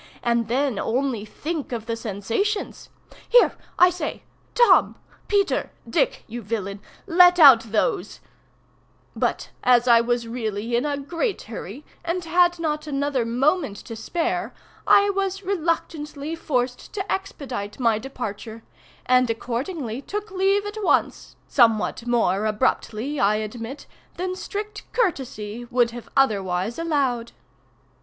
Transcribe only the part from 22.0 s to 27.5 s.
more abruptly, I admit, than strict courtesy would have otherwise allowed.